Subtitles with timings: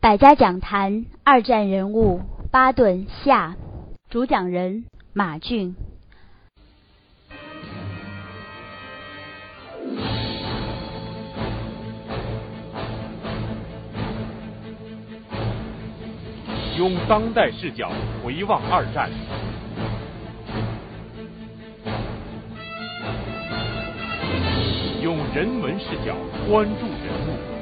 [0.00, 2.20] 百家讲坛二战人物
[2.52, 3.56] 巴顿下，
[4.08, 5.74] 主讲人马俊。
[16.76, 17.90] 用当代视角
[18.24, 19.10] 回望二战，
[25.02, 26.14] 用人文视角
[26.48, 27.57] 关注人物，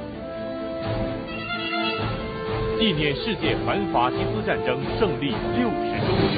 [2.78, 6.36] 纪念世界反法西斯战争胜利六十周年。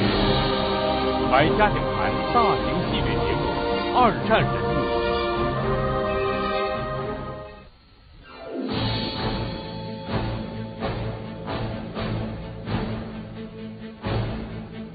[1.33, 3.42] 百家讲坛大型系列节目
[3.96, 4.73] 《二战人物》。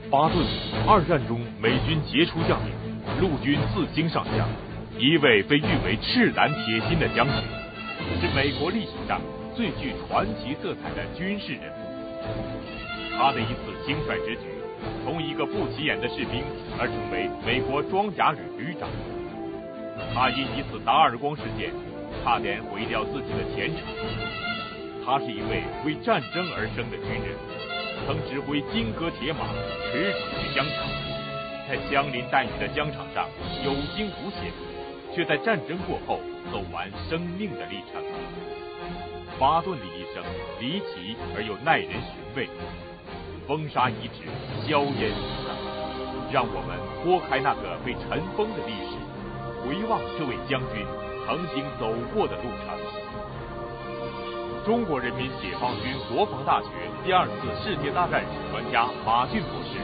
[0.10, 0.46] 巴顿，
[0.88, 2.72] 二战中美军杰出将领，
[3.20, 4.48] 陆军四星上将，
[4.98, 7.36] 一位被誉为赤胆铁心的将军，
[8.22, 9.20] 是美国历史上
[9.56, 11.94] 最具传奇色彩的军事人物。
[13.16, 14.48] 他的一次轻率之举，
[15.06, 16.44] 从一个不起眼的士兵
[16.80, 18.90] 而成为美国装甲旅旅长。
[20.14, 21.72] 他因一次打耳光事件，
[22.24, 23.84] 差点毁掉自己的前程。
[25.06, 27.38] 他是一位为战争而生的军人。
[28.06, 29.48] 曾指挥金戈铁马
[29.92, 30.90] 驰骋于疆场，
[31.70, 33.30] 在枪林弹雨的疆场上
[33.64, 34.52] 有惊无险，
[35.14, 36.20] 却在战争过后
[36.52, 38.02] 走完生命的历程。
[39.44, 40.24] 巴顿的一生
[40.62, 42.48] 离奇而又耐人寻味，
[43.46, 44.24] 风沙遗址，
[44.66, 45.52] 硝烟弥散，
[46.32, 48.96] 让我们拨开那个被尘封的历史，
[49.60, 50.88] 回望这位将军
[51.28, 52.72] 曾经走过的路程。
[54.64, 56.70] 中国人民解放军国防大学
[57.04, 59.76] 第二次世界大战史专家马俊博士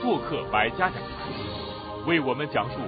[0.00, 2.78] 做客百家讲坛，为我们讲述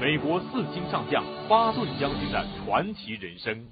[0.00, 3.66] 美国四星上将巴顿将军的传奇人生。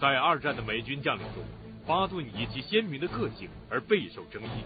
[0.00, 1.44] 在二战的美军将领中，
[1.86, 4.64] 巴顿以其鲜明的个性而备受争议。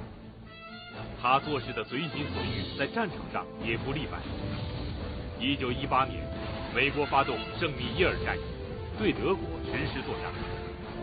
[1.21, 4.19] 他做事的随心所欲，在战场上也不例外。
[5.41, 6.23] 一九一八年。
[6.75, 8.41] 美国发动圣米耶尔战役，
[8.99, 10.33] 对德国实施作战，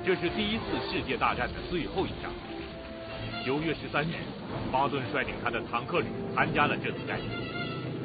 [0.06, 2.30] 这是第一次世界大战的最后一仗。
[3.46, 4.16] 九月十三日，
[4.70, 7.24] 巴顿率领他的坦克旅参加了这次战役，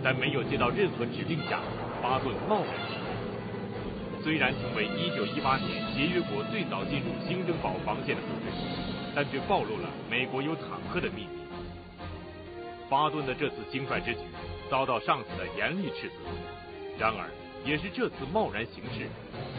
[0.01, 1.61] 在没有接到任何指令下，
[2.01, 3.06] 巴顿贸然。
[4.27, 8.51] 虽然成为一九一八年协约国最早进入新登堡防线的部队，
[9.15, 11.47] 但却暴露了美国有坦克的秘密。
[12.91, 14.23] 巴顿的这次轻率之举
[14.69, 16.15] 遭到上司的严厉斥责，
[16.99, 17.31] 然而。
[17.65, 19.07] 也是这次贸然行事，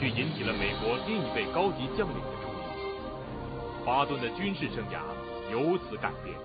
[0.01, 3.85] 却引起了美国另一位高级将领的注意。
[3.85, 4.99] 巴顿的军事生涯
[5.49, 6.35] 由此改变。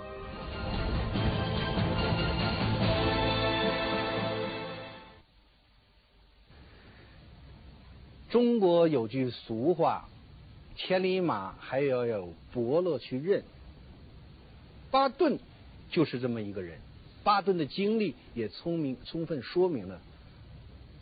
[8.32, 10.08] 中国有句俗话
[10.74, 13.44] ：“千里马还要有伯乐去认。”
[14.90, 15.38] 巴顿
[15.92, 16.80] 就是这么一个人。
[17.22, 20.00] 巴顿的经历也聪明，充分说明了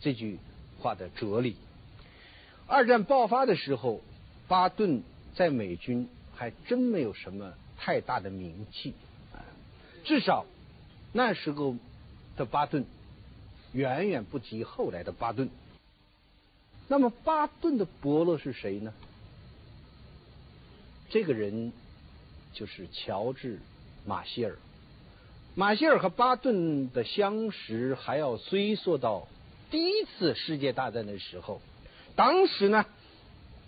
[0.01, 0.37] 这句。
[0.81, 1.57] 话的哲理。
[2.65, 4.01] 二战爆发的时候，
[4.47, 5.03] 巴顿
[5.35, 8.95] 在美军还真没有什么太大的名气
[9.31, 9.45] 啊，
[10.03, 10.47] 至少
[11.13, 11.75] 那时候
[12.35, 12.83] 的巴顿
[13.73, 15.51] 远远不及后来的巴顿。
[16.91, 18.93] 那么巴顿的伯乐是谁呢？
[21.09, 21.71] 这个人
[22.51, 23.55] 就是乔治·
[24.05, 24.57] 马歇尔。
[25.55, 29.29] 马歇尔和巴顿的相识还要追溯到。
[29.69, 31.61] 第一次世界大战的时候，
[32.17, 32.85] 当时呢，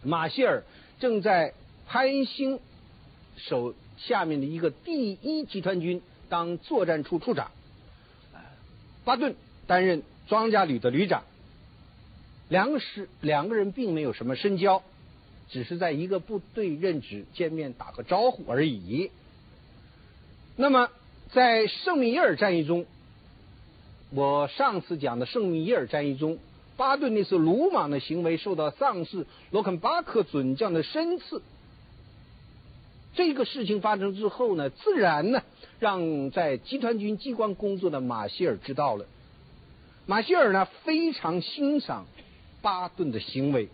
[0.04, 0.64] 马歇尔
[1.00, 1.54] 正在
[1.88, 2.60] 潘兴
[3.38, 7.52] 手下面的一个第一集团军当作战处处长，
[9.06, 9.34] 巴顿
[9.66, 11.24] 担任装甲旅的旅长。
[12.54, 14.84] 两个是两个人并没有什么深交，
[15.50, 19.10] 只是在一个部队任职见面打个招呼而已。
[20.56, 20.90] 那么
[21.32, 22.86] 在圣米耶尔战役中。
[24.12, 26.38] 我上次讲的圣米耶尔战役中，
[26.78, 31.42] 巴顿那次鲁莽的行为受到上士罗肯巴克准将的申赐。
[33.16, 35.42] 这个事情发生之后呢，自然呢
[35.80, 39.08] 让在集团军机关工作的马歇尔知道了。
[40.06, 42.06] 马歇尔呢非常欣赏
[42.64, 43.70] 巴顿的行为。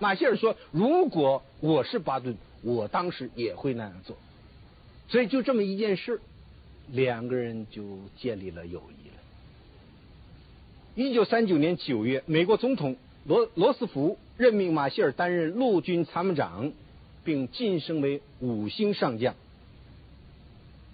[0.00, 4.16] 马歇尔说：“如果我是巴顿，我当时也会那样做。”
[5.08, 6.20] 所以就这么一件事，
[6.88, 9.14] 两个人就建立了友谊了。
[10.94, 16.72] 一九三九年九月，美国总统罗罗斯福任命马歇尔担任陆军参谋长，
[17.24, 19.34] 并晋升为五星上将。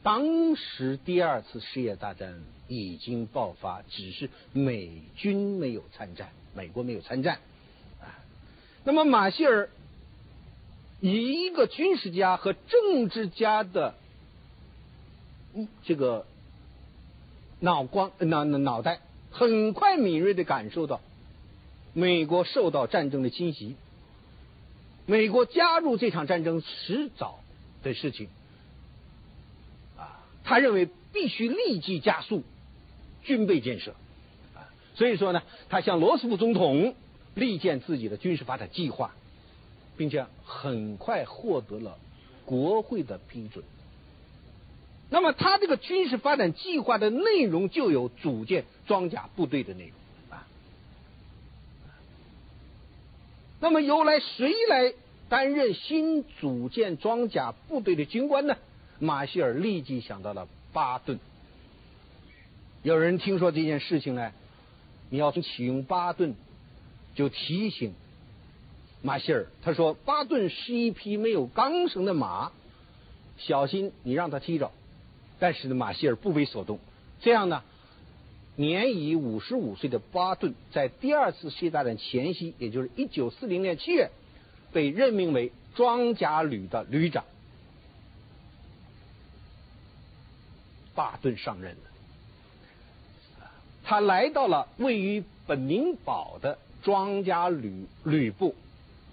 [0.02, 7.38] 当时第二次世界大战已经爆发，只是美军没有参战，美国没有参战。
[8.00, 8.18] 啊，
[8.82, 9.70] 那么马歇尔
[11.00, 13.94] 以一个军事家和政治家的
[15.84, 16.26] 这个
[17.60, 18.98] 脑光脑脑袋，
[19.30, 21.00] 很快敏锐的感受到
[21.92, 23.76] 美国受到战争的侵袭，
[25.06, 27.38] 美国加入这场战争迟早
[27.84, 28.28] 的事情。
[29.96, 32.42] 啊，他认为必须立即加速
[33.22, 33.94] 军备建设，
[34.98, 36.94] 所以说呢，他向罗斯福总统
[37.34, 39.14] 力荐自己的军事发展计划。
[39.98, 41.98] 并且很快获得了
[42.44, 43.64] 国会的批准。
[45.10, 50.46] 那么，他这个军事发展计划的内容就有组建装甲部队的内容啊。
[53.58, 54.94] 那么，由来谁来
[55.28, 58.56] 担任新组建装甲部队的军官呢？
[59.00, 61.18] 马歇尔立即想到了巴顿。
[62.84, 64.30] 有人听说这件事情呢，
[65.10, 66.34] 你要启用巴顿，
[67.14, 67.94] 就提醒。
[69.00, 72.50] 马歇尔他说：“巴顿是一匹没有缰绳的马，
[73.36, 74.72] 小心你让他踢着。”
[75.38, 76.80] 但是呢，马歇尔不为所动。
[77.20, 77.62] 这样呢，
[78.56, 84.10] 年已五十五岁的巴顿在第二次世界大战前夕，也就是一九四零年七月，
[84.72, 87.24] 被任命为装甲旅的旅长。
[90.96, 91.82] 巴顿上任了，
[93.88, 98.54] 他来到了位于本宁堡的装甲旅旅部。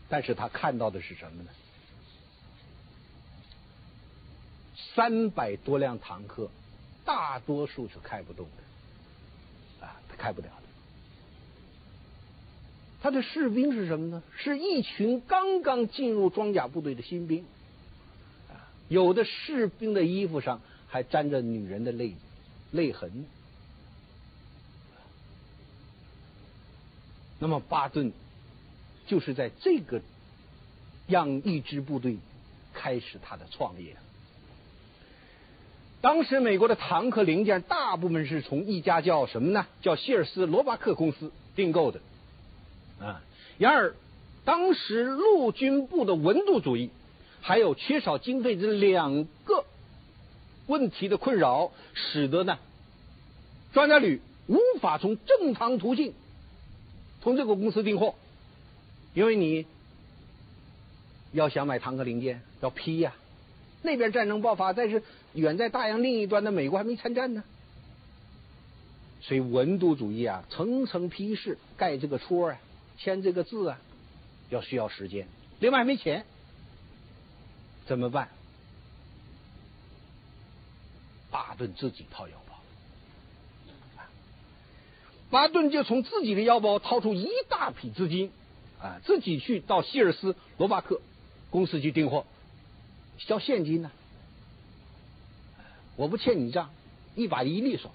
[0.09, 1.49] 但是他看到的是什么呢？
[4.93, 6.49] 三百多辆坦克，
[7.05, 10.63] 大多数是开不动的，啊，他开不了的。
[13.01, 14.21] 他的士兵是什么呢？
[14.37, 17.45] 是一群刚刚进入装甲部队的新兵，
[18.49, 22.13] 啊，有的士兵的衣服上还沾着女人的泪
[22.71, 23.25] 泪痕。
[27.47, 28.11] 那么巴顿。
[29.07, 30.01] 就是在这个
[31.07, 32.17] 让一支部队
[32.73, 33.95] 开始他的创业。
[36.01, 39.67] 当时美国的坦克零件大部分是从一家叫什么呢？
[39.83, 41.99] 叫希尔斯罗巴克公司订购的
[42.99, 43.21] 啊。
[43.59, 43.93] 然而，
[44.43, 46.89] 当时陆军部的文度主义
[47.41, 49.65] 还有缺少经费这两个
[50.65, 52.57] 问题的困扰，使得呢
[53.71, 56.15] 装甲旅无法从正常途径
[57.25, 58.13] 从这个公司订货。
[59.15, 59.65] 因为你
[61.31, 63.15] 要想买坦克零件要批呀，
[63.81, 65.01] 那边战争爆发，但是
[65.33, 67.43] 远在大洋另一端的美国还没参战呢，
[69.21, 72.59] 所以文牍主义啊，层层批示，盖这个戳啊，
[72.97, 73.79] 签这个字啊，
[74.49, 75.27] 要需要时间。
[75.59, 76.25] 另外还没钱，
[77.87, 78.29] 怎么办？
[81.31, 82.44] 巴顿自己掏腰包，
[85.29, 88.31] 巴顿就从自己的腰包掏出一大笔资金。
[88.81, 91.01] 啊，自己去到希尔斯罗巴克
[91.49, 92.25] 公司去订货，
[93.25, 93.89] 交现金呢？
[95.95, 96.69] 我不欠你账，
[97.15, 97.89] 一把一利索。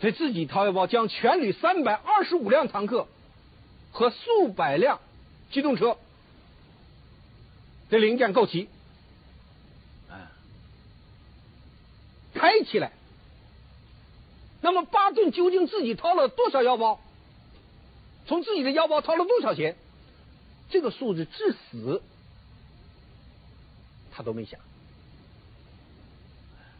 [0.00, 3.06] 所以自己掏腰包，将全旅三百二十五辆坦克
[3.92, 4.98] 和数百辆
[5.52, 5.98] 机动车
[7.90, 8.66] 的零件购齐，
[10.08, 10.32] 啊，
[12.34, 12.92] 开起来。
[14.60, 17.00] 那么巴顿究竟自己掏了多少腰包？
[18.26, 19.76] 从自己的腰包掏了多少钱？
[20.68, 22.02] 这个数字至死
[24.12, 24.60] 他都没想。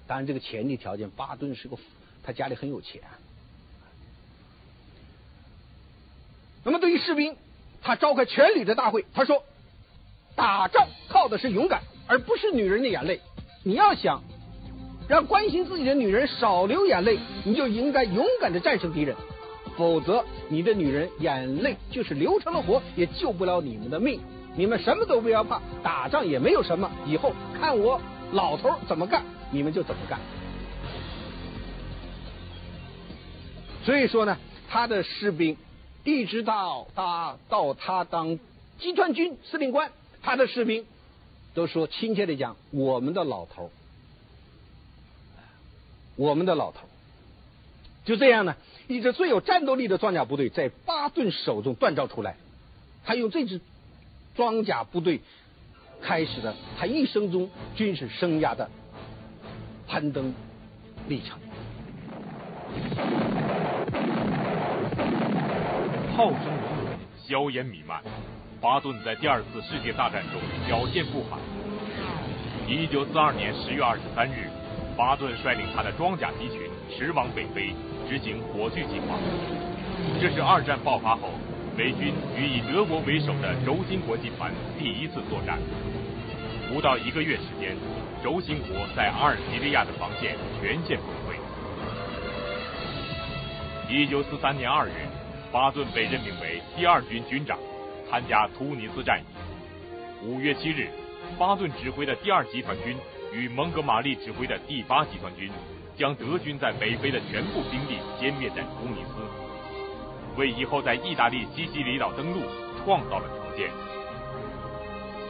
[0.06, 1.76] 当然，这个前提条件，巴顿是个
[2.22, 3.02] 他家里很有钱。
[6.62, 7.37] 那么，对于士兵，
[7.80, 9.42] 他召开全旅的大会，他说
[10.37, 13.20] ：“打仗靠的是勇敢，而不是女人的眼泪。
[13.64, 14.22] 你要想
[15.10, 19.16] 让关心自己的女人少流眼泪，你就应该勇敢的战胜敌人。”
[19.76, 24.20] 否则，你的女人眼泪就是流成了火，也救不了你们的命。
[24.54, 26.90] 你们什么都不要怕，打仗也没有什么。
[27.06, 28.00] 以后看我
[28.32, 30.20] 老头怎么干，你们就怎么干。
[33.84, 34.36] 所以说呢，
[34.68, 35.56] 他的士兵
[36.04, 38.38] 一直到他到他当
[38.78, 39.90] 集团军司令官，
[40.22, 40.84] 他的士兵
[41.54, 43.70] 都说亲切的讲：“我们的老头，
[46.20, 46.80] 我们的老头。”
[48.04, 48.54] 就这样呢。
[48.88, 52.34] 一支最有战斗力的装甲部队在巴顿手中锻造出来，
[53.04, 53.60] 他用这支
[54.34, 55.20] 装甲部队
[56.02, 58.68] 开始了他一生中军事生涯的
[59.86, 60.34] 攀登
[61.06, 61.38] 历程。
[66.16, 66.98] 炮声隆隆，
[67.28, 68.02] 硝烟弥漫，
[68.60, 71.38] 巴顿在第二次世界大战中表现不凡。
[72.68, 74.50] 一九四二年十月二十三日，
[75.00, 77.73] 巴顿率领他的装甲集群驰往北非。
[78.07, 79.16] 执行火炬计划，
[80.21, 81.30] 这是二战爆发后
[81.75, 85.59] 美军与以德国为首的轴心国集团第一次作战。
[86.69, 87.75] 不到一个月时间，
[88.23, 91.38] 轴心国在阿尔及利亚的防线全线崩溃。
[93.88, 94.92] 一九四三年二月，
[95.50, 97.59] 巴顿被任命为第二军军长，
[98.11, 99.25] 参加突尼斯战役。
[100.26, 100.90] 五月七日，
[101.38, 102.97] 巴顿指挥的第二集团军
[103.32, 105.50] 与蒙哥马利指挥的第八集团军，
[105.96, 109.22] 将德军在北非的全部兵力歼灭在突尼斯，
[110.37, 112.42] 为以后在意大利西西里岛登陆
[112.82, 113.70] 创造了条件。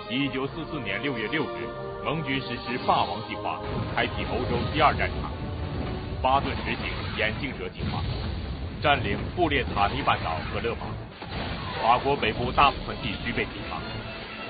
[0.08, 1.68] 一九四四年六月六日，
[2.02, 3.60] 盟军实施霸王计划，
[3.94, 5.30] 开启欧洲第二战场。
[6.22, 8.02] 巴顿执行眼镜蛇计划，
[8.82, 10.88] 占领布列塔尼半岛和勒芒，
[11.82, 13.79] 法国北部大部分地区被解放。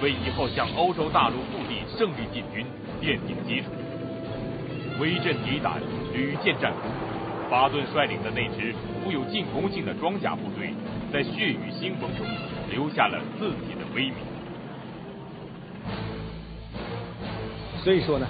[0.02, 2.66] 为以后向欧洲大陆腹地胜利进军
[3.00, 3.69] 奠定基础。
[4.99, 5.80] 威震敌胆，
[6.12, 6.90] 屡建战功。
[7.50, 10.73] 巴顿率领的那支富有进攻性的装甲部队，
[11.12, 12.25] 在血雨腥风中
[12.71, 14.14] 留下了自己的威名。
[17.83, 18.28] 所以说呢，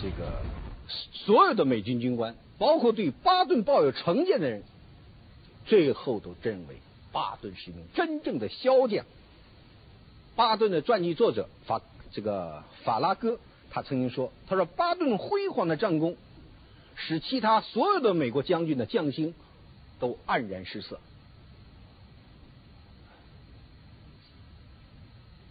[0.00, 0.42] 这个
[0.88, 4.62] 所有的美军军官，包括对巴顿抱有成见的人，
[5.66, 6.76] 最后都认为
[7.12, 9.04] 巴顿是一名真正的骁将。
[10.34, 13.38] 巴顿的传记作者法这个法拉戈，
[13.70, 16.16] 他曾经说：“他说巴顿辉煌的战功，
[16.94, 19.34] 使其他所有的美国将军的将星
[20.00, 20.98] 都黯然失色。”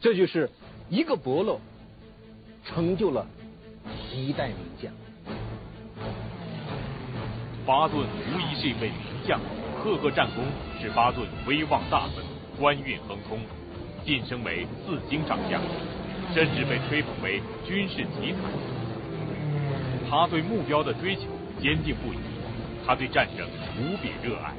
[0.01, 0.50] 这就是
[0.89, 1.59] 一个伯乐
[2.65, 3.27] 成就了
[4.11, 4.91] 一代名将。
[7.67, 8.97] 巴顿无疑是一位名
[9.27, 9.39] 将，
[9.83, 10.43] 赫赫战功
[10.81, 12.25] 使巴顿威望大增，
[12.59, 13.39] 官运亨通。
[14.05, 15.62] 晋升为四星上将，
[16.34, 18.38] 甚至被吹捧为军事奇才。
[20.10, 21.24] 他对目标的追求
[21.62, 22.17] 坚定不移，
[22.86, 24.53] 他对战争无比热爱。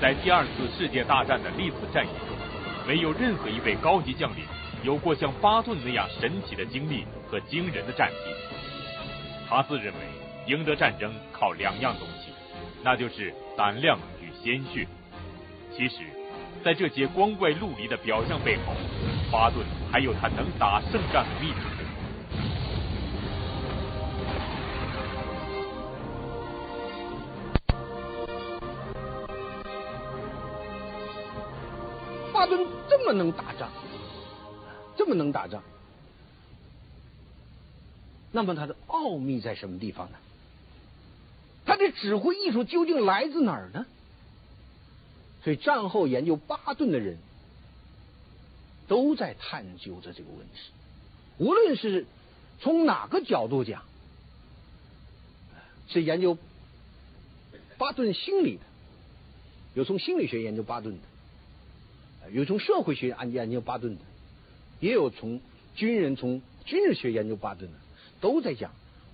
[0.00, 4.44] 在第二次世界大战的历次战役中，没有任何一位高级将领
[4.82, 8.16] 有过像巴顿那样神奇的经历和惊人的战绩。
[9.48, 10.00] 他自认为，
[10.46, 12.32] 赢得战争靠两样东西，
[12.84, 14.86] 那就是胆量与鲜血。
[15.76, 16.19] 其实。
[16.64, 18.74] 在这些光怪陆离的表象背后，
[19.32, 21.54] 巴顿还有他能打胜仗的秘密。
[32.32, 33.70] 巴顿这么能打仗，
[34.96, 35.62] 这么能打仗，
[38.32, 40.18] 那么他的奥秘在什么地方呢？
[41.64, 43.86] 他的指挥艺术究竟来自哪儿呢？
[45.42, 47.18] 所以战后研究巴顿的人
[48.88, 50.70] 都在探究着这个问题，
[51.38, 52.06] 无论是
[52.60, 53.84] 从哪个角度讲，
[55.88, 56.36] 是研究
[57.78, 58.62] 巴顿心理的，
[59.74, 64.02] 有从心理学研究巴顿的，有从社会学研研究巴顿的，
[64.80, 65.40] 也有从
[65.74, 67.78] 军人从军事学研究巴顿的，
[68.20, 68.72] 都在讲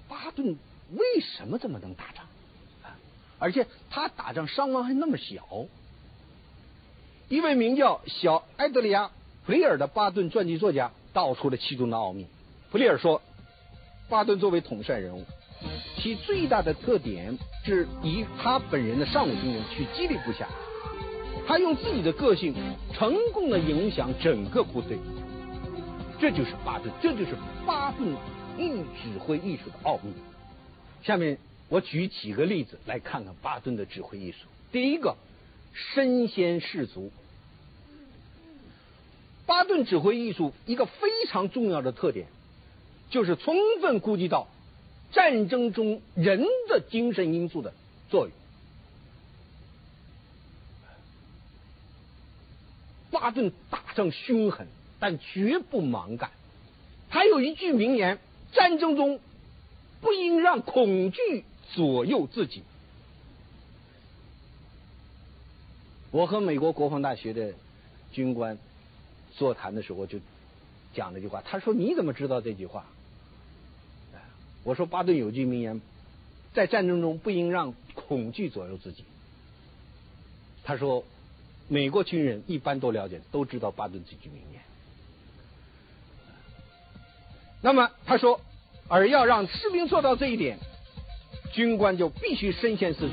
[0.09, 0.57] 巴顿
[0.91, 2.27] 为什么这么能打仗，
[3.39, 5.47] 而且他打仗伤亡还那么小。
[7.29, 9.07] 一位名叫小埃德里亚·
[9.45, 12.27] 普利尔的巴顿传记作家道出了其中的奥秘。
[12.71, 13.21] 普利尔说，
[14.09, 15.25] 巴顿作为统帅人物，
[15.99, 20.47] 其最大的特点是以他本人的尚武精神去激励部下。
[21.49, 22.55] 他用自己的个性
[22.93, 24.97] 成功的影响整个部队。
[26.21, 28.15] 这就是巴顿，这就是巴顿
[28.57, 30.13] 艺指挥艺术的奥秘。
[31.03, 34.47] 下面我举几个例子来看看巴顿的指挥艺术。
[34.71, 35.17] 第一个。
[35.95, 37.11] 身先士卒，
[39.45, 42.27] 巴顿指挥艺术一个非常重要的特点，
[43.11, 44.49] 就是充分估计到
[45.13, 47.75] 战争中人的精神因素的
[48.09, 48.33] 作用。
[53.11, 54.67] 巴顿打仗凶狠，
[54.99, 56.31] 但绝不蛮干。
[57.11, 58.19] 他有一句名言：
[58.53, 59.21] 战争中
[60.01, 62.63] 不应让恐惧左右自己。
[66.17, 67.53] 我和美国国防大学的
[68.11, 68.57] 军官
[69.35, 70.19] 座谈的时候，就
[70.95, 71.43] 讲了一句话。
[71.43, 72.87] 他说：“你怎么知道这句话？”
[74.65, 75.83] 我说：“巴顿有句名言，
[76.55, 79.05] 在战争中不应让恐惧左右自己。”
[80.65, 81.05] 他说
[81.69, 84.63] ：“美国军人一般都了解，都知道巴顿这句名言。”
[87.61, 88.41] 那么他说
[88.89, 90.59] ：“而要让士兵做到这一点，
[91.53, 93.07] 军官就必须身先士卒。”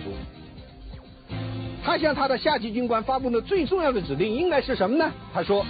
[1.84, 5.12] 他向他的下级军官发布的最重要的指令应该是什么呢？
[5.34, 5.66] 他说：“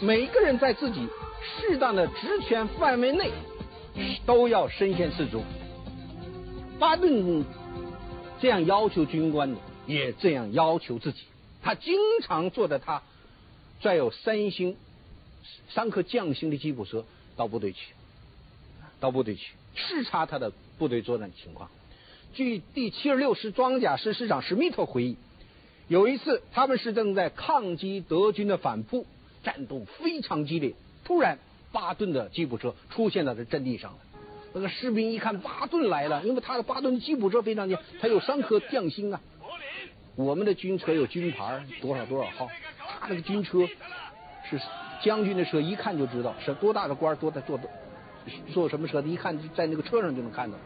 [0.00, 1.06] 每个人在自己
[1.42, 3.30] 适当的职权范围内，
[4.24, 5.42] 都要身先士卒。”
[6.80, 7.44] 巴顿
[8.40, 11.24] 这样要求军官的，也这样要求自己。
[11.62, 13.02] 他经常坐在他
[13.82, 14.76] 载有三星、
[15.68, 17.04] 三颗将星的吉普车
[17.36, 17.92] 到部队去，
[19.00, 21.68] 到部队去视察他的部队作战情况。
[22.32, 25.16] 据第七十六师装甲师师长史密特回忆，
[25.88, 29.06] 有一次他们是正在抗击德军的反扑，
[29.42, 31.38] 战斗非常激烈，突然
[31.72, 33.98] 巴顿的吉普车出现在这阵地上了。
[34.52, 39.20] 那个士兵一看巴顿来了，因为他的巴顿的吉普车非常强，他有三颗将星啊。
[40.14, 42.48] 我们的军车有军牌，多少多少号，
[43.00, 43.66] 他那个军车
[44.50, 44.60] 是
[45.02, 47.68] 将军的车，一看就知道是多大的官，多大坐的
[48.52, 50.58] 坐什么车的，一看在那个车上就能看到。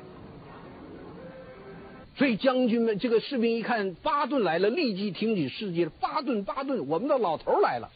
[2.17, 7.91] 所以将军们，这个士兵一看巴顿来了，立即挺起士气，巴顿巴顿，我们的老头来了。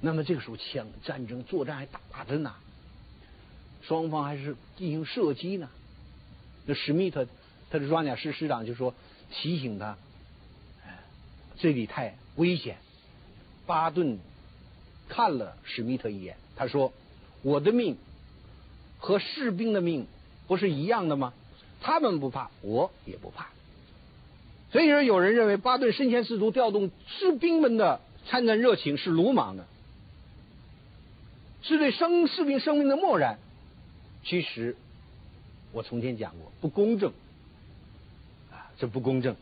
[0.00, 2.54] 那么这个时候，枪战争作战还打着呢，
[3.82, 5.68] 双方还是进行射击呢。
[6.66, 7.26] 那史密特，
[7.70, 8.94] 他的装甲师师长就说
[9.30, 9.96] 提醒他，
[11.58, 12.78] 这里太危险。
[13.66, 14.18] 巴顿
[15.08, 16.92] 看了史密特一眼，他说
[17.42, 17.96] ：“我的命
[18.98, 20.06] 和士兵的命
[20.50, 21.32] 不是一样的吗？
[21.80, 23.50] 他们不怕，我也不怕。”
[24.72, 29.64] 所以说，有人认为巴顿身先士卒，调动士兵们的参战热情是鲁莽的。
[31.62, 33.38] 是对生士兵生命的漠然，
[34.24, 34.74] 其实
[35.70, 37.12] 我从前讲过不公正，
[38.50, 39.36] 啊，这不公正。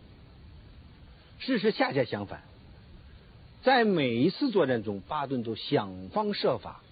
[1.38, 2.42] 事实恰恰相反，
[3.62, 6.82] 在每一次作战中，巴顿都想方设法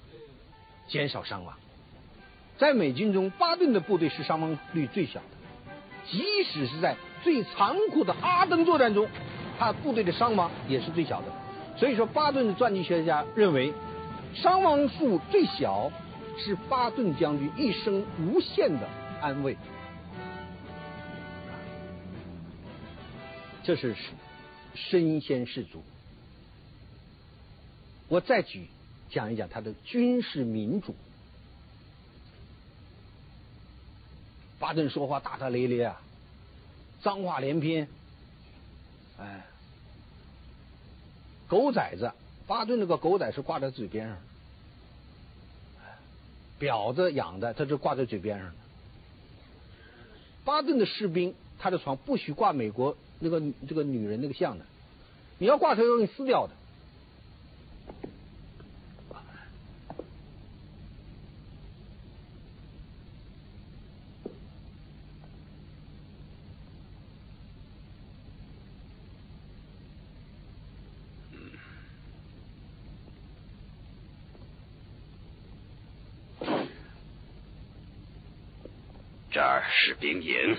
[0.88, 1.58] 减少伤亡。
[2.58, 5.26] 在美军中，巴顿的部队是伤亡率最小的，
[6.10, 9.08] 即使是在最残酷的阿登作战中，
[9.58, 11.28] 他部队的伤亡也是最小的。
[11.76, 13.72] 所以说，巴顿的传记学家认为。
[14.34, 15.90] 伤亡数最小，
[16.36, 18.86] 是巴顿将军一生无限的
[19.22, 19.56] 安慰。
[23.62, 23.96] 这是
[24.74, 25.82] 身先士卒。
[28.08, 28.66] 我再举
[29.08, 30.94] 讲一讲他的军事民主。
[34.66, 36.02] 巴顿说话大大咧咧啊，
[37.00, 37.86] 脏话连篇，
[39.16, 39.46] 哎，
[41.46, 42.10] 狗崽子。
[42.48, 44.16] 巴顿那个狗仔是挂在嘴边上，
[46.58, 48.54] 婊子养的，他是挂在嘴边上的。
[50.44, 54.66] 巴顿的士兵，他的床不许挂美国那个这个女人那个像的，
[55.38, 56.52] 你要挂，他要给你撕掉的。
[79.28, 80.56] 这儿是兵营，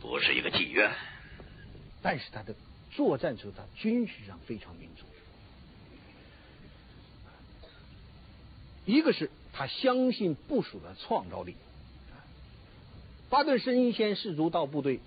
[0.00, 0.90] 不是一个妓院。
[2.00, 2.54] 但是他的
[2.90, 5.04] 作战时候，他军事上非常民主。
[8.86, 11.56] 一个是他相信部署的创造力。
[13.28, 15.00] 巴顿身先士卒到部队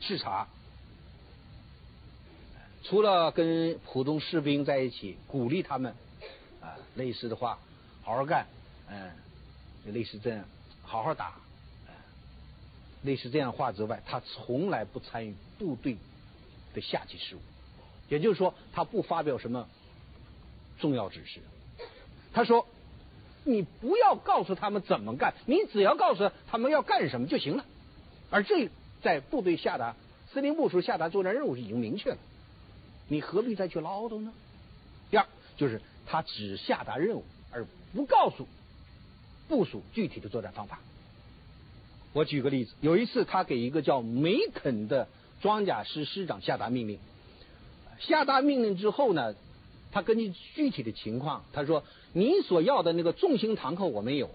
[0.00, 0.48] 视察，
[2.82, 5.94] 除了跟普通士兵在一起鼓励他们
[6.60, 7.60] 啊，类似的话，
[8.02, 8.48] 好好干，
[8.88, 9.12] 嗯，
[9.86, 10.44] 类似这样，
[10.82, 11.43] 好好打。
[13.04, 15.96] 类似这样话之外，他从来不参与部队
[16.74, 17.38] 的下级事务，
[18.08, 19.68] 也就是说，他不发表什么
[20.80, 21.40] 重要指示。
[22.32, 22.66] 他说
[23.44, 27.64] ：“你不要告诉他们怎么干，你只要告诉他们要干什么就行了。”
[28.30, 28.70] 而这
[29.02, 29.94] 在部队下达
[30.32, 32.18] 司令部时下达作战任务是已经明确了，
[33.06, 34.32] 你何必再去唠叨呢？
[35.10, 38.48] 第二，就是他只下达任务，而不告诉
[39.46, 40.80] 部署具体的作战方法。
[42.14, 45.08] 我举个例子，有一次他给一个叫梅肯的
[45.42, 47.00] 装甲师师长下达命令，
[47.98, 49.34] 下达命令之后呢，
[49.90, 51.82] 他根据具体的情况，他说
[52.14, 54.30] ：“你所要的那个重型坦克我没有，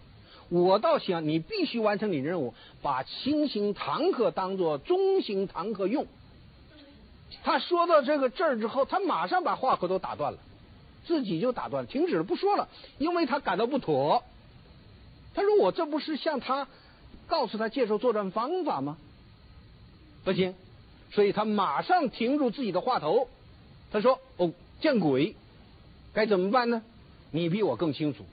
[0.49, 6.05] 我倒想你必须完成你的任务，把轻型坦克当做中型坦克用。”
[7.45, 10.39] 他说到这个这儿之后，他马上把话口都打断了，
[11.05, 14.21] 自己就打断了停止了，不说了，因为他感到不妥。
[15.33, 16.67] 他说：“我这不是向他。”
[17.29, 18.97] 告诉他接受作战方法吗？
[20.25, 20.53] 不行，
[21.11, 23.29] 所以他马上停住自己的话头。
[23.91, 25.35] 他说：“哦，见鬼！
[26.13, 26.83] 该怎么办呢？
[27.31, 28.25] 你比我更清楚。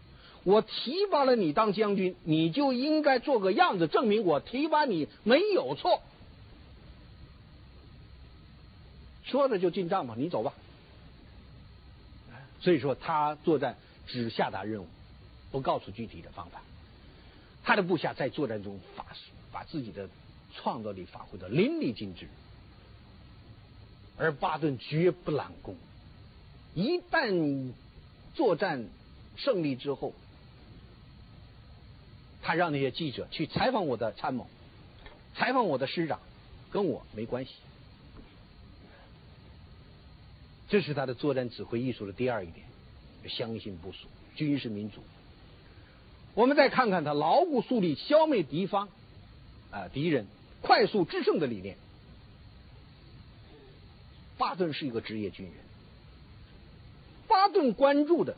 [0.43, 6.03] 我提拔了你当将军，你就应该做个样子，证明我提拔你没有错。”
[9.25, 10.53] 说着就进帐吧，你走吧。
[12.61, 14.87] 所以说，他作战只下达任务，
[15.51, 16.63] 不告诉具体的方法。
[17.67, 19.05] 他的部下在作战中发
[19.51, 20.09] 把自己的
[20.55, 22.29] 创造力发挥的淋漓尽致。
[24.17, 25.75] 而巴顿绝不揽功。
[26.75, 27.73] 一旦
[28.35, 28.87] 作战
[29.37, 30.15] 胜利之后，
[32.41, 34.47] 他让那些记者去采访我的参谋，
[35.35, 36.21] 采访我的师长，
[36.71, 37.51] 跟我没关系。
[40.69, 42.65] 这是他的作战指挥艺术的第二一点，
[43.29, 45.03] 相信部署，军事民主。
[46.37, 48.91] 我们再看看他牢固树立消灭敌方
[49.71, 50.27] 啊敌人
[50.61, 51.79] 快速制胜的理念。
[54.37, 55.55] 巴顿是一个职业军人，
[57.27, 58.37] 巴顿关注的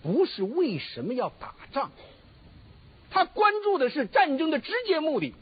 [0.00, 1.90] 不是为什么要打仗，
[3.10, 5.34] 他关注的是战争的直接目的。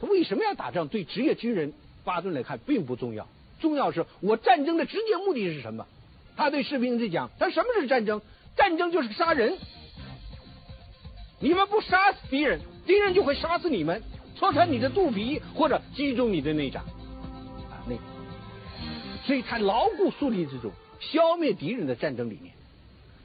[0.00, 0.86] 他为什么要打仗？
[0.86, 1.72] 对职业军人
[2.04, 3.26] 巴顿来看并不重要，
[3.58, 5.88] 重要是我战争的直接目的是什么？
[6.38, 8.22] 他对士兵在讲，他什么是战争？
[8.56, 9.58] 战争就是杀人，
[11.40, 14.00] 你们不杀死敌人，敌人就会杀死你们，
[14.36, 16.84] 戳穿你的肚皮或者击中你的内脏
[17.70, 17.96] 啊，那，
[19.26, 20.70] 所以他牢固树立这种
[21.00, 22.54] 消灭敌人的战争理念。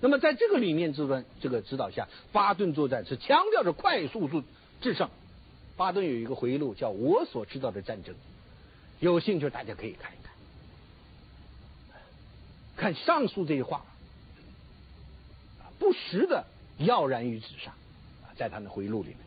[0.02, 4.44] 那么在这个理念之中，这个指导下，巴顿作战是强调着快速速
[4.82, 5.08] 制胜。
[5.78, 8.16] 巴顿有一个回忆录，叫《我所知道的战争》，
[9.00, 10.12] 有兴趣大家可以看
[12.76, 12.94] 看。
[12.94, 13.84] 上述这些话，
[15.80, 16.46] 不时的
[16.78, 17.74] 耀然于纸上，
[18.36, 19.18] 在他的回忆录里面。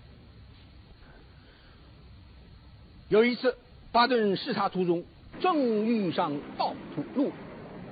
[3.09, 3.57] 有一次，
[3.93, 5.05] 巴顿视察途中，
[5.41, 7.33] 正遇上道途路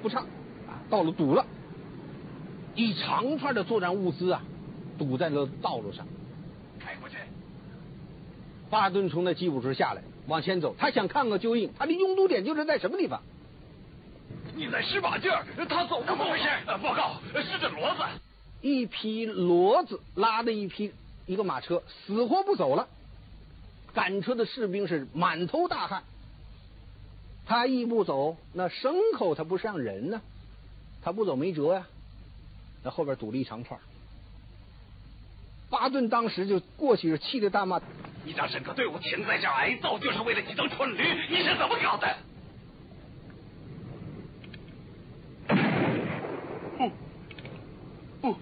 [0.02, 0.24] 不畅，
[0.66, 1.46] 啊，道路堵了，
[2.74, 4.42] 一长串的作战物资啊，
[4.98, 6.06] 堵在了道路上。
[6.80, 7.16] 开过去。
[8.70, 13.22] 巴顿从那吉普车下来，往前走，他想看个究竟，他的拥堵点就是在什么地方。
[14.56, 16.02] 你再使把劲儿，他走。
[16.04, 16.48] 怎么回事？
[16.82, 18.02] 报告，是这骡子。
[18.60, 20.92] 一匹骡子拉的一匹
[21.26, 22.88] 一个马车，死活不走了。
[23.92, 26.02] 赶车的士兵是满头大汗。
[27.46, 30.22] 他一不走，那牲口他不像人呢，
[31.02, 31.86] 他不走没辙呀。
[32.82, 33.78] 那后边堵了一长串。
[35.68, 37.80] 巴顿当时就过去，是气得大骂
[38.24, 41.02] ：“你让整个队伍停在这儿挨揍，就是为了几头蠢驴？
[41.28, 42.16] 你是怎么搞的？”
[46.78, 46.90] 不，
[48.20, 48.32] 不，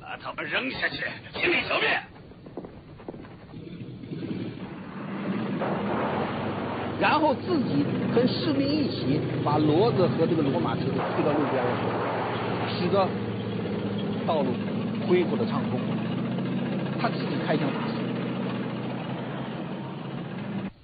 [0.00, 2.02] 把他们扔下去，清理墙面。
[7.00, 8.28] 然后自己跟
[8.90, 11.76] 士兵一起把骡子和这个骡马车推到路边上，
[12.76, 13.08] 使得
[14.26, 14.48] 道路
[15.08, 15.80] 恢复了畅通。
[17.00, 17.94] 他自己开枪打死。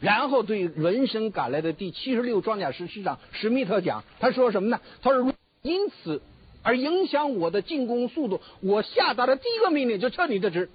[0.00, 4.80] 然后对闻声赶来的第七十六装甲师师长史密特讲，他说什么呢？
[5.02, 6.22] 他说因此
[6.62, 10.68] 而影响我的进攻速度，我下达的第一个命令就撤你的职。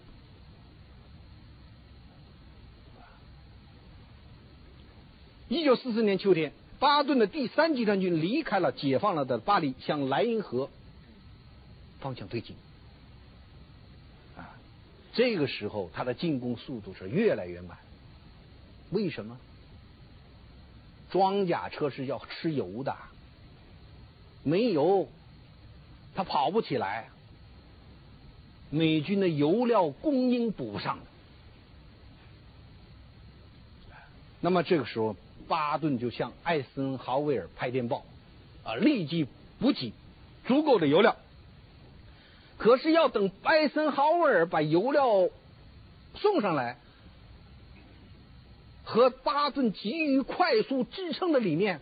[5.48, 10.68] 一九四四年秋天，巴顿的第三集团军离开了解放了的巴黎，向莱茵河
[12.00, 12.56] 方向推进。
[14.36, 14.50] 啊，
[15.14, 17.78] 这个时候他的进攻速度是越来越慢。
[18.90, 19.38] 为什么？
[21.12, 22.98] 装甲车是要吃油的，
[24.42, 25.08] 没油，
[26.16, 27.10] 他跑不起来。
[28.72, 31.04] 美军的油料供应补上了，
[34.40, 35.16] 那么这个时候。
[35.52, 38.06] 巴顿就向艾森豪威尔拍电报，
[38.64, 39.28] 啊，立即
[39.60, 39.92] 补给
[40.48, 41.18] 足够的油料。
[42.58, 45.28] 可是要等艾森豪威尔把油料
[46.16, 46.78] 送上来，
[48.86, 51.82] 和巴顿急于快速支撑的理念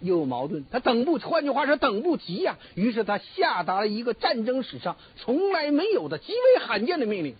[0.00, 2.58] 又有矛盾，他等不，换句话说等不及呀。
[2.74, 7.34] 于是他下达了一个战争史上从来没有的极为罕见的命令。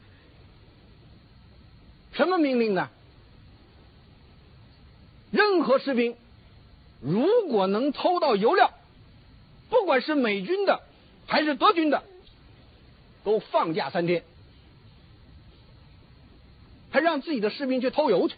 [2.15, 2.89] 什么命令呢？
[5.33, 6.15] 任何士兵
[7.01, 8.73] 如果能偷到油料，
[9.71, 10.83] 不管是美军的
[11.27, 12.05] 还是德军的，
[13.25, 14.23] 都放假三天。
[16.91, 18.37] 还让自己的士兵去偷油去。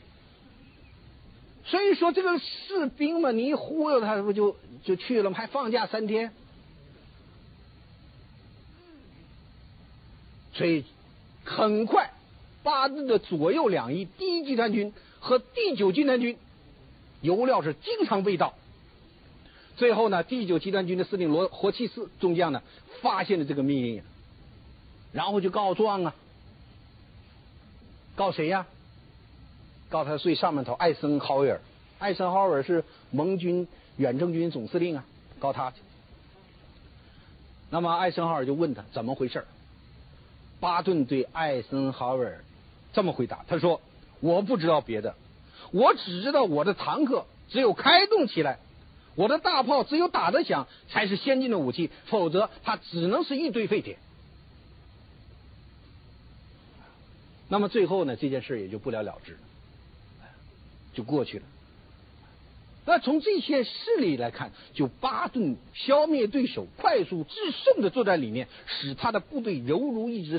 [1.65, 5.37] 所以说，这个士兵嘛，你一忽悠他，不就就去了吗？
[5.37, 6.33] 还放假三天。
[10.53, 10.85] 所以
[11.45, 12.13] 很快，
[12.63, 16.39] 巴顿的左右两翼第一集团军和第九集团军。
[17.25, 18.53] 油料是经常被盗，
[19.79, 22.63] 最后呢，第九集团军的司令罗霍奇斯中将呢，
[23.01, 24.03] 发现了这个命令，
[25.11, 26.15] 然后就告状啊，
[28.15, 28.67] 告谁呀？
[29.89, 31.61] 告他最上面头艾森豪威尔，
[31.99, 35.05] 艾森豪威尔是盟军远征军总司令啊，
[35.39, 35.79] 告他去。
[37.71, 39.47] 那么艾森豪尔就问他怎么回事
[40.61, 42.45] 巴顿对艾森豪威尔
[42.93, 43.81] 这么回答：“他说
[44.21, 45.15] 我不知道别的，
[45.73, 48.59] 我只知道我的坦克只有开动起来，
[49.15, 53.99] 我的大炮只有打得响才是先进的武器，否则它只能是一堆废铁。”
[57.49, 59.37] 那么最后呢，这件事也就不了了之，
[60.95, 61.45] 就过去了。
[62.87, 70.39] 那从这些事例来看，就巴顿消灭对手、快速制胜的作战理念，使他的部队犹如一只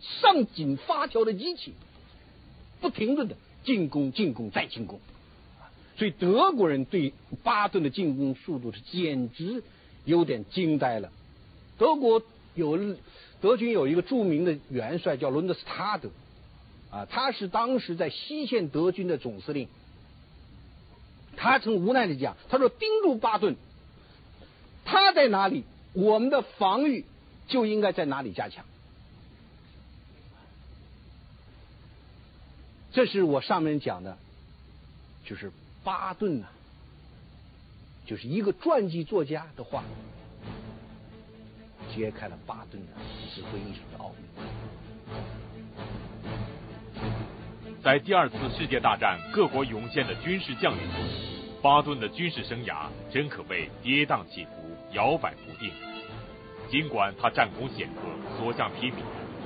[0.00, 1.74] 上紧发条的机器，
[2.80, 3.24] 不停的
[3.64, 5.00] 进攻、进攻再进攻。
[5.96, 9.62] 所以德国人对巴顿的进攻速度是简直
[10.04, 11.10] 有点惊呆了。
[11.78, 12.22] 德国
[12.54, 12.96] 有
[13.40, 16.10] 德军有一个著名的元帅叫伦德斯塔德，
[16.90, 19.68] 啊，他是当时在西线德军的总司令。
[21.36, 23.56] 他曾无奈的讲：“他说盯住巴顿，
[24.84, 27.04] 他在哪里，我们的防御
[27.48, 28.64] 就应该在哪里加强。”
[32.92, 34.18] 这是我上面讲的，
[35.24, 35.50] 就是
[35.82, 36.46] 巴顿呐，
[38.04, 39.82] 就是一个传记作家的话，
[41.94, 42.92] 揭开了巴顿的
[43.34, 44.16] 指挥艺术的奥秘。
[47.82, 51.00] 在第二次世界大战各国涌现的军事将领中，
[51.62, 54.50] 巴顿的军事生涯真可谓跌宕起伏、
[54.92, 55.72] 摇摆不定。
[56.70, 58.02] 尽管他战功显赫、
[58.38, 59.02] 所向披靡，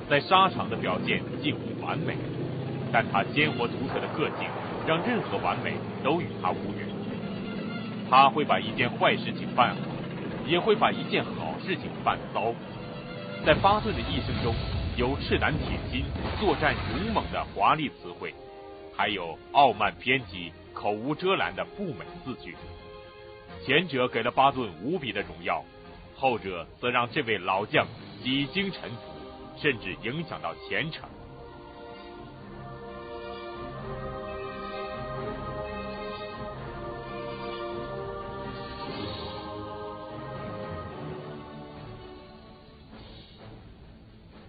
[0.09, 2.15] 在沙场的表现近乎完美，
[2.91, 4.47] 但他鲜活独特的个性
[4.87, 5.73] 让任何完美
[6.03, 6.87] 都与他无缘。
[8.09, 9.81] 他会把一件坏事情办好，
[10.45, 12.53] 也会把一件好事情办糟。
[13.45, 14.53] 在巴顿的一生中。
[14.97, 16.03] 有赤胆铁心、
[16.39, 18.33] 作战勇猛的华丽词汇，
[18.95, 22.55] 还有傲慢偏激、口无遮拦的不美字句。
[23.63, 25.63] 前者给了巴顿无比的荣耀，
[26.15, 27.85] 后者则让这位老将
[28.23, 28.97] 几经沉浮，
[29.55, 31.07] 甚至影响到前程。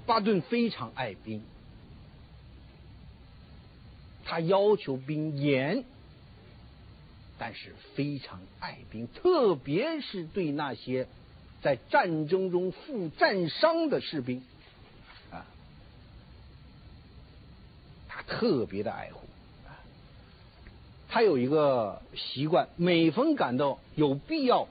[0.09, 1.43] 巴顿非常爱兵，
[4.25, 5.85] 他要求兵严，
[7.39, 11.07] 但是非常爱兵，特别是对那些
[11.61, 14.43] 在战争中负战伤的士兵
[15.31, 15.45] 啊，
[18.09, 19.21] 他特别的爱护。
[21.11, 24.69] 他有一个习惯，每逢感到有必要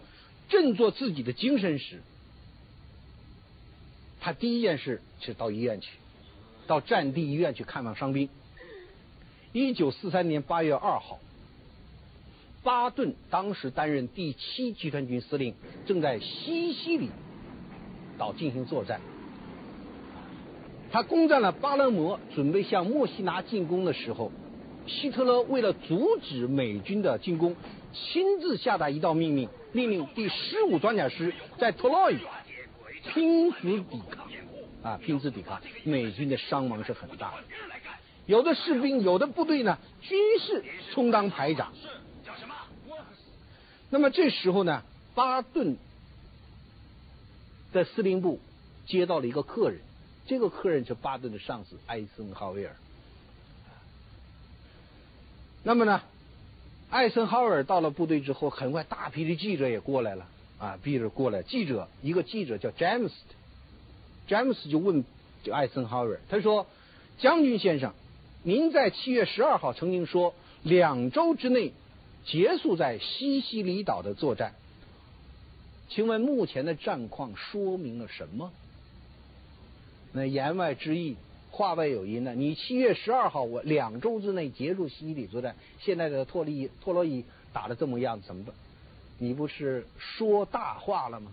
[0.50, 2.02] 振作自己的精神时。
[4.28, 5.88] 他第一件事是到医院去，
[6.68, 8.28] 到战地医院去看望伤兵。
[9.54, 11.20] 一九四三年八月二号，
[12.62, 15.54] 巴顿当时担任第七集团军司令，
[15.86, 17.10] 正在西西里
[18.18, 19.00] 岛进行作战。
[20.92, 24.34] 他攻占了巴勒摩，准备向墨西拿进攻的时候，
[24.88, 27.56] 希特勒为了阻止美军的进攻，
[27.94, 32.18] 亲自下达一道命令，命令第十五装甲师在特洛伊。
[33.14, 33.58] 拼死
[33.90, 34.28] 抵抗
[34.84, 34.98] 啊！
[34.98, 37.44] 拼死抵抗，美军的伤亡是很大的。
[38.26, 41.74] 有的士兵，有的部队呢，军士充当排长。
[43.90, 44.84] 那么这时候呢，
[45.16, 45.78] 巴顿
[47.72, 48.40] 的司令部
[48.86, 49.80] 接到了一个客人，
[50.26, 52.76] 这个客人是巴顿的上司艾森豪威尔。
[55.64, 56.02] 那么呢，
[56.90, 60.28] 艾森豪威尔到了部队之后，很快大批的记者也过来了。
[60.60, 63.16] 啊，比尔过来，记者一个记者叫詹姆斯，
[64.28, 65.06] 詹姆斯就问
[65.44, 66.66] 这艾森豪威尔，他说
[67.20, 67.94] ：“将军先生，
[68.44, 71.74] 您在七月十二号曾经说两周之内
[72.26, 74.54] 结束在西西里岛的作战，
[75.90, 78.52] 请问目前的战况说明了什么？”
[80.14, 81.18] 那言外之意，
[81.52, 82.34] 话外有音呢。
[82.34, 88.56] 你七月十二号我两周之内结束西西里作战，现在的托利托洛伊打的这么样，怎么办？
[89.20, 91.32] 你不是说大话了吗？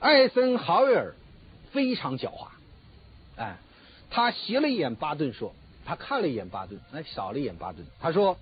[0.00, 1.14] 艾森豪威尔
[1.72, 2.48] 非常狡猾，
[3.36, 3.56] 哎，
[4.10, 5.54] 他斜了一眼巴顿说，
[5.86, 8.36] 他看了一眼巴顿，哎，扫了一眼巴顿，他说：“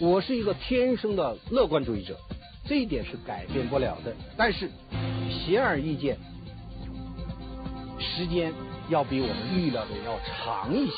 [0.00, 2.18] 我是一个天生的乐观主义者，
[2.64, 4.14] 这一点是改变不了的。
[4.34, 4.70] 但是
[5.30, 6.16] 显而易见，
[8.00, 8.54] 时间
[8.88, 10.94] 要比我们预料的要长一些。”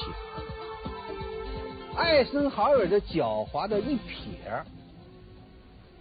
[1.98, 4.62] 艾森豪威尔的狡猾的一撇。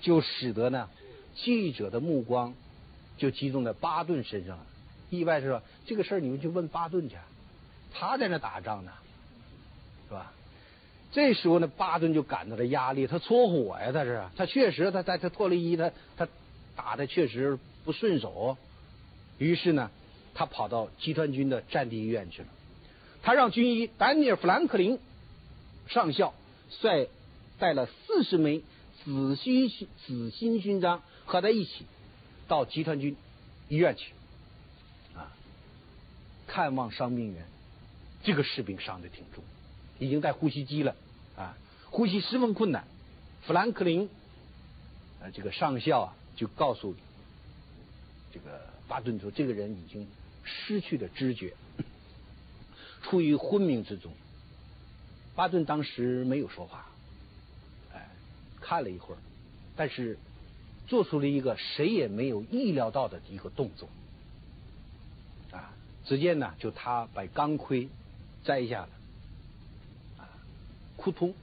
[0.03, 0.89] 就使得呢，
[1.33, 2.53] 记者的目光
[3.17, 4.65] 就集中在巴顿身上了。
[5.09, 7.15] 意外是说，这个事儿你们去问巴顿去，
[7.93, 8.91] 他在那打仗呢，
[10.07, 10.31] 是吧？
[11.11, 16.27] 这时候呢，巴顿就感到了压力，他搓火呀，他是，他确实，他在他脱了衣，他他
[16.75, 18.57] 打的确实不顺手。
[19.37, 19.89] 于是呢，
[20.33, 22.47] 他跑到集团军的战地医院去了。
[23.21, 24.99] 他让军医丹尼尔·弗兰克林
[25.87, 26.33] 上校
[26.69, 27.07] 率
[27.57, 28.63] 带了四十枚
[29.03, 29.69] 紫心
[30.05, 31.85] 紫心勋章合在一起，
[32.47, 33.17] 到集团军
[33.67, 34.13] 医院去
[35.15, 35.31] 啊，
[36.47, 37.45] 看望伤病员。
[38.23, 39.43] 这个士兵伤的挺重，
[39.99, 40.95] 已经带呼吸机了
[41.35, 41.57] 啊，
[41.89, 42.87] 呼吸十分困难。
[43.41, 44.09] 弗兰克林
[45.21, 46.95] 啊，这个上校啊，就告诉
[48.31, 50.07] 这个巴顿说，这个人已经
[50.45, 51.53] 失去了知觉，
[53.03, 54.13] 处于昏迷之中。
[55.35, 56.89] 巴顿当时没有说话，
[58.73, 59.17] 看了一会儿，
[59.75, 60.17] 但是
[60.87, 63.87] 做出了一个谁也没有意料到的一个动作
[65.51, 65.71] 啊！
[66.05, 67.87] 只见呢，就他把钢盔
[68.43, 68.89] 摘下了，
[70.17, 70.25] 啊，
[70.97, 71.35] 扑通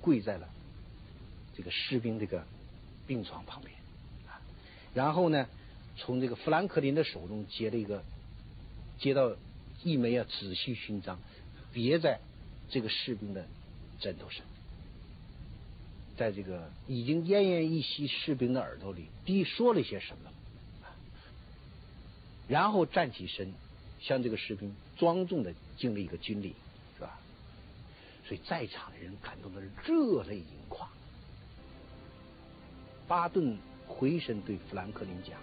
[0.00, 0.48] 跪在了。
[1.56, 2.44] 这个士兵这个
[3.06, 3.72] 病床旁边
[4.26, 4.42] 啊，
[4.92, 5.46] 然后呢，
[5.96, 8.02] 从这个富兰克林的手中接了一个，
[8.98, 9.36] 接到
[9.84, 11.20] 一枚啊紫细勋章，
[11.72, 12.18] 别在
[12.70, 13.46] 这个士兵的
[14.00, 14.44] 枕头上，
[16.16, 20.30] 在这个已经奄奄一息士兵的耳朵里低说了些什么，
[22.48, 23.52] 然后站起身，
[24.00, 26.54] 向这个士兵庄重的敬了一个军礼，
[26.96, 27.18] 是吧？
[28.26, 30.88] 所以在场的人感动的热泪盈眶。
[33.06, 35.38] 巴顿回身对富兰克林讲：“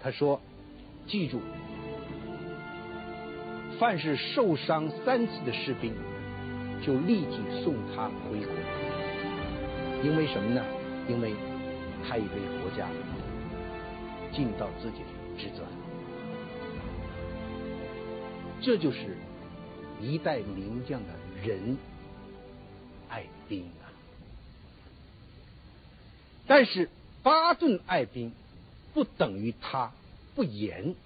[0.00, 0.40] 他说，
[1.06, 1.40] 记住，
[3.78, 5.92] 凡是受伤三次的士兵，
[6.86, 9.11] 就立即送他回国。
[10.02, 10.64] 因为什么呢？
[11.08, 11.34] 因为
[12.06, 12.88] 他已为国家
[14.32, 15.64] 尽到自己的职责。
[18.60, 19.16] 这就是
[20.00, 21.08] 一代名将的
[21.42, 21.76] 仁
[23.08, 23.90] 爱兵啊！
[26.46, 26.88] 但是。”
[27.22, 28.32] 巴顿爱兵，
[28.92, 29.92] 不等于他
[30.34, 30.96] 不严。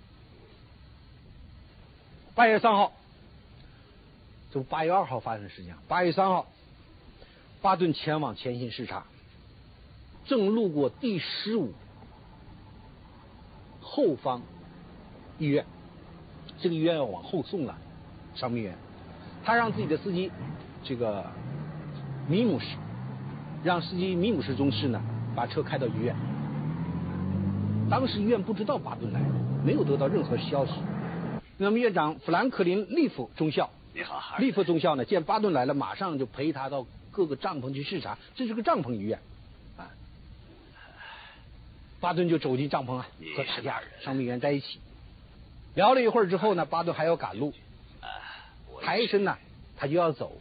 [2.35, 2.95] 八月三号，
[4.51, 5.75] 这不八月二号发生的事情。
[5.89, 6.47] 八月三号，
[7.67, 9.03] 巴顿前往前线视察，
[10.25, 11.73] 正路过第十五
[13.81, 14.41] 后方
[15.41, 15.67] 医院，
[16.61, 17.77] 这个医院要往后送了，
[18.37, 18.79] 伤病员。
[19.45, 20.31] 他让自己的司机
[20.85, 21.27] 这个
[22.29, 22.67] 米姆士，
[23.65, 25.03] 让司机米姆士中士呢。
[25.35, 26.15] 把车开到医院，
[27.91, 29.21] 当时医院不知道巴顿来，
[29.65, 30.73] 没有得到任何消息。
[31.59, 38.19] 那么院长弗兰克林利夫中校，你好，利夫中校呢，见巴顿来了，马上就陪他到各个帐篷去视察。
[38.35, 39.19] 这是个帐篷医院，
[39.79, 39.89] 啊，
[41.99, 44.79] 巴顿就走进帐篷啊，和大家伤病员在一起
[45.75, 47.55] 聊了一会儿之后呢，巴顿还要赶路，
[48.83, 49.39] 抬身呢，
[49.79, 50.37] 他就要走，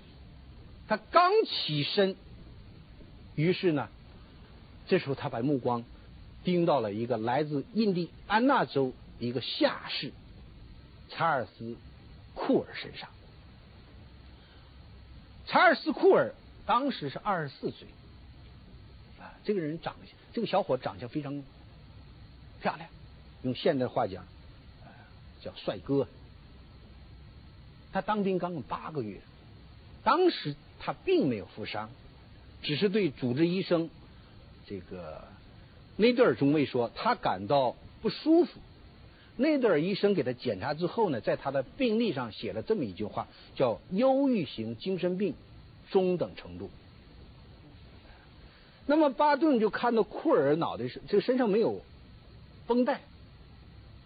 [0.89, 2.17] 他刚起身，
[3.35, 3.88] 于是呢。
[4.88, 5.83] 这时候，他把目光
[6.43, 10.11] 盯到了一个来自印第安纳州一个下士
[11.09, 11.63] 查尔斯·
[12.35, 13.09] 库尔身上。
[15.47, 16.35] 查尔斯·库尔
[16.65, 17.88] 当时是二十四岁，
[19.19, 21.43] 啊，这个人长相，这个小伙长相非常
[22.62, 22.89] 漂亮，
[23.43, 24.25] 用现代话讲，
[25.41, 26.08] 叫帅哥。
[27.93, 29.21] 他当兵刚八个月，
[30.04, 31.89] 当时他并没有负伤，
[32.62, 33.89] 只是对主治医生。
[34.67, 35.23] 这个
[35.95, 38.60] 内德尔中尉说，他感到不舒服。
[39.38, 45.36] 内德尔医生给他检查之后呢，在他的病历上写了这么一句话，叫“忧郁型精神病，
[45.91, 46.69] 中等程度”。
[48.87, 51.81] 那么巴顿就看到库尔脑袋是这个身上没有
[52.67, 53.01] 绷带，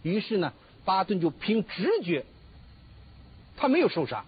[0.03, 0.53] 于是呢，
[0.85, 2.25] 巴顿就凭直觉，
[3.57, 4.25] 他没有受伤。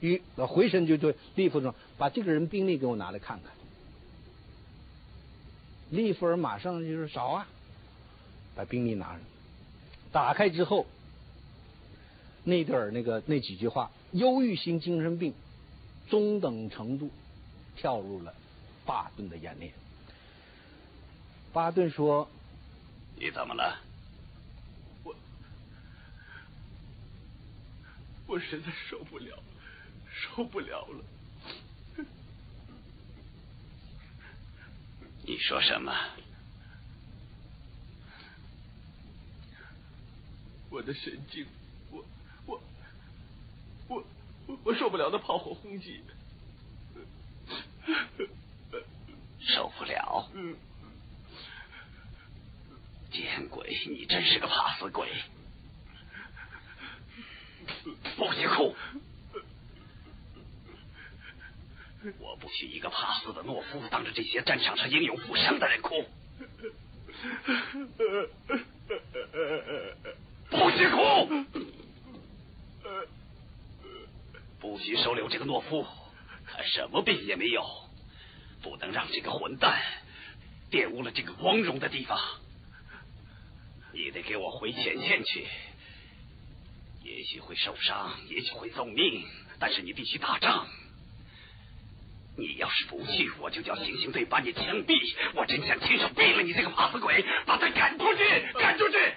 [0.00, 3.52] 于回身就对利弗说：“把这个人病历给我拿来看看。”
[5.90, 7.48] 利弗尔马上就是找啊，
[8.54, 9.20] 把病历拿上，
[10.12, 10.86] 打开之后，
[12.44, 15.34] 内德尔那个那几句话，忧郁型精神病
[16.10, 17.10] 中等程度，
[17.76, 18.34] 跳入了
[18.84, 19.72] 巴顿的眼帘。
[21.52, 22.28] 巴顿说
[23.16, 23.80] ：“你怎么了？
[25.04, 25.14] 我
[28.26, 29.42] 我实在受不了，
[30.10, 31.04] 受不了了。”
[35.22, 35.94] 你说什么？
[40.70, 41.46] 我的神经，
[44.50, 46.02] 我我受不了那炮火轰击，
[49.38, 50.28] 受不了。
[53.12, 53.76] 见鬼！
[53.88, 55.08] 你真是个怕死鬼！
[58.16, 58.74] 不许哭！
[62.18, 66.04] 我不许一个怕死的懦夫当着这些战场上英勇负伤的人哭。
[70.50, 71.28] 不许哭！
[74.60, 75.86] 不许收留这个懦夫，
[76.46, 77.64] 他什么病也没有，
[78.62, 79.80] 不能让这个混蛋
[80.70, 82.18] 玷污了这个光荣的地方。
[83.92, 85.46] 你得给我回前线去，
[87.02, 89.24] 也许会受伤，也许会送命，
[89.58, 90.68] 但是你必须打仗。
[92.36, 94.94] 你要是不去，我就叫行刑队把你枪毙。
[95.34, 99.14] 我真想亲手毙了你这个怕死鬼，把他赶出去，赶出去，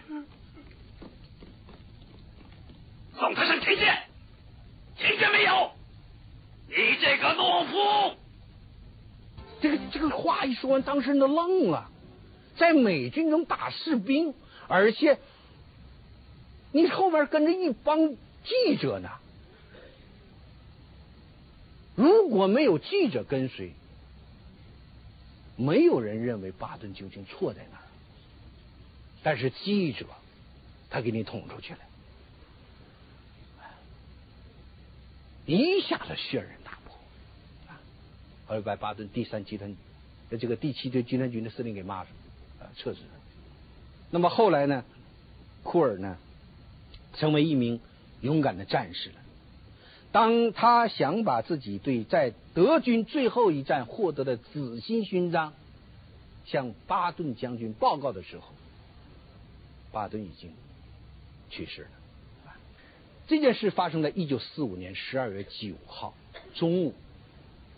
[3.19, 4.03] 送他上前线。
[4.97, 5.71] 听见没有？
[6.67, 8.17] 你这个懦夫！
[9.61, 11.89] 这个这个话一说完，当事人都愣了。
[12.57, 14.33] 在美军中打士兵，
[14.67, 15.19] 而且
[16.71, 18.09] 你后面跟着一帮
[18.43, 19.09] 记者呢。
[21.95, 23.71] 如果没有记者跟随，
[25.55, 27.83] 没有人认为巴顿究竟错在哪儿。
[29.21, 30.07] 但是记者，
[30.89, 31.79] 他给你捅出去了，
[35.45, 36.95] 一下子轩然大波。
[38.47, 39.75] 后来把巴顿第三集团
[40.29, 42.09] 的这个第七队军团军的司令给骂了，
[42.61, 43.09] 啊，撤职了。
[44.11, 44.85] 那么后来呢，
[45.63, 46.17] 库尔呢，
[47.15, 47.81] 成为一名
[48.21, 49.15] 勇敢的战士了。
[50.11, 55.53] 当他想把自己对在德军最后一战获得的紫心勋章
[56.45, 58.53] 向巴顿将军报告的时候，
[59.91, 60.53] 巴顿已经
[61.49, 61.87] 去世了。
[63.28, 66.13] 这件事发生在一九四五年十二月九号
[66.55, 66.93] 中午。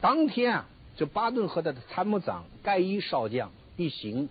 [0.01, 0.65] 当天啊，
[0.97, 4.27] 这巴顿和他的参谋长盖伊少将一行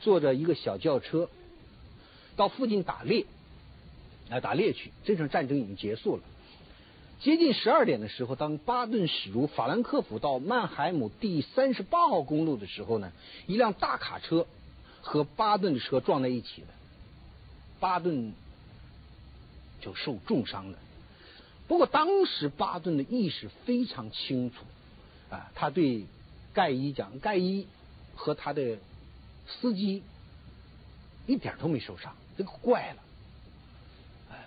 [0.00, 1.30] 坐着一个小轿车
[2.36, 3.24] 到附近打猎，
[4.30, 4.92] 啊，打猎去。
[5.04, 6.22] 这场战争已经结束了。
[7.20, 13.12] 接近十二点的时候，当巴顿驶入法兰克福到曼海姆第三十八号公路的时候呢，
[13.46, 14.46] 一辆大卡车
[15.00, 16.68] 和巴顿的车撞在一起了，
[17.80, 18.34] 巴顿
[19.82, 20.78] 就受重伤了。
[21.68, 24.64] 不过当时巴顿的意识非常清楚，
[25.28, 26.06] 啊，他对
[26.54, 27.66] 盖伊讲，盖伊
[28.14, 28.78] 和他的
[29.46, 30.02] 司机
[31.26, 34.38] 一点都没受伤，这个怪了，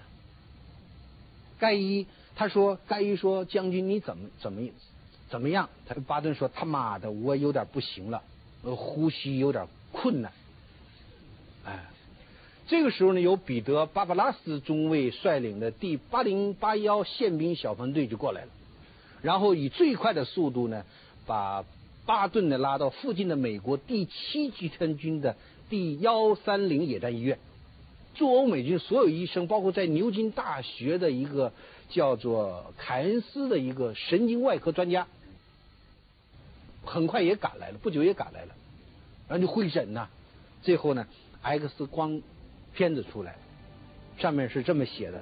[1.59, 2.07] 盖伊。
[2.37, 4.69] 他说：“盖伊说，将军你怎么怎么
[5.29, 8.21] 怎么样？”他巴顿说：“他妈的，我有点不行了，
[8.61, 10.33] 呼吸有点困难。”
[12.67, 18.47] 这个时候呢，由彼得·巴巴拉斯中尉率领的第八零八幺宪兵小分队就过来了，
[19.21, 20.83] 然后以最快的速度呢，
[21.25, 21.63] 把
[22.05, 25.35] 巴顿呢拉到附近的美国第七集团军的
[25.69, 27.39] 第幺三零野战医院。
[28.15, 31.51] 驻欧美军所有医生，包括在牛津大学的一个。
[31.87, 35.05] 叫做凯恩斯的一个神经外科专家，
[36.83, 38.55] 很快也赶来了，不久也赶来了，
[39.27, 40.09] 然后就会诊呐。
[40.63, 41.05] 最后呢
[41.43, 42.23] ，X 光
[42.75, 43.35] 片子出来，
[44.17, 45.21] 上面是这么写的：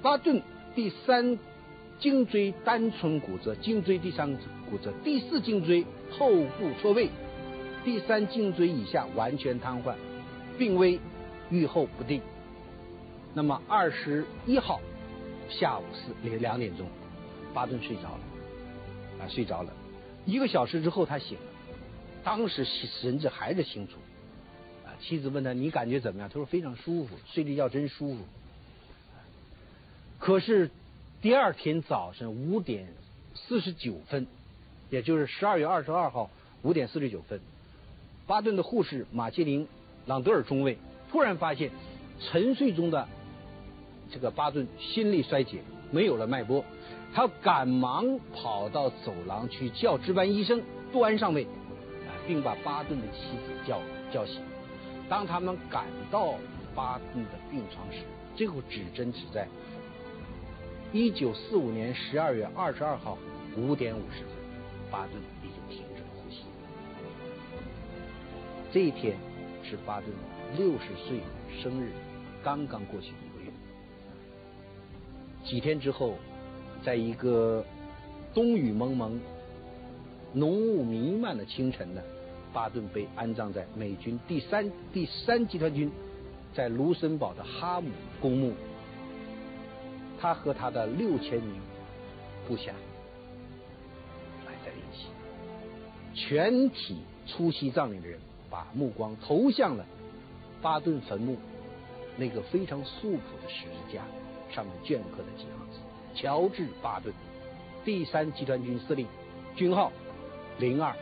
[0.00, 0.40] 巴顿
[0.74, 1.38] 第三
[1.98, 4.32] 颈椎单纯骨折，颈椎第三
[4.70, 7.10] 骨折，第四颈椎后部错位，
[7.84, 9.94] 第三颈椎以下完全瘫痪，
[10.56, 11.00] 病危，
[11.50, 12.22] 愈后不定。
[13.34, 14.80] 那么二十一号。
[15.50, 16.86] 下午四两两点钟，
[17.54, 18.20] 巴顿睡着了，
[19.18, 19.72] 啊，睡着了。
[20.26, 21.44] 一个小时之后他醒了，
[22.22, 23.94] 当时神志还是清楚。
[25.00, 26.28] 妻子问他你感觉怎么样？
[26.28, 28.20] 他说非常舒服，睡这觉真舒服。
[30.18, 30.70] 可是
[31.22, 32.88] 第二天早晨五点
[33.34, 34.26] 四十九分，
[34.90, 36.30] 也就是十二月二十二号
[36.62, 37.40] 五点四十九分，
[38.26, 39.64] 巴顿的护士马切林·
[40.06, 40.78] 朗德尔中尉
[41.10, 41.70] 突然发现
[42.20, 43.08] 沉睡中的。
[44.10, 46.64] 这个巴顿心力衰竭，没有了脉搏，
[47.12, 54.40] 他赶忙跑到走廊去叫值班医生端上位，啊，并把巴顿的妻子叫叫醒。
[55.08, 56.34] 当他们赶到
[56.74, 58.00] 巴顿的病床时，
[58.36, 59.48] 最后指针指在
[60.92, 63.16] 一九四五年十二月二十二号
[63.56, 64.32] 五点五十分，
[64.90, 66.42] 巴顿已经停止了呼吸。
[68.70, 69.16] 这一天
[69.64, 70.10] 是巴顿
[70.56, 71.20] 六十岁
[71.62, 71.90] 生日
[72.44, 73.50] 刚刚过去一个月。
[75.44, 76.16] 几天之后，
[76.84, 77.64] 在一个
[78.34, 79.18] 冬雨蒙蒙、
[80.34, 82.02] 浓雾弥漫的清晨呢，
[82.52, 85.90] 巴顿被安葬在美军第三第三集团军
[86.54, 87.90] 在卢森堡的哈姆
[88.20, 88.52] 公墓。
[90.20, 91.60] 他和他的六千名
[92.46, 92.72] 部下
[94.44, 95.06] 埋在一起，
[96.14, 98.18] 全体出席葬礼的人
[98.50, 99.86] 把目光投向了
[100.60, 101.36] 巴顿坟墓
[102.16, 104.02] 那个非常素朴的十字架。
[104.50, 105.78] 上面镌刻的几行字：
[106.14, 107.12] 乔治·巴顿，
[107.84, 109.06] 第三集团军司令，
[109.54, 109.92] 军号
[110.58, 110.96] 零二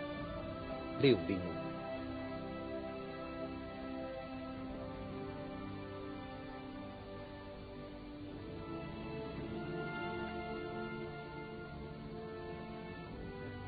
[1.01, 1.41] 六零五。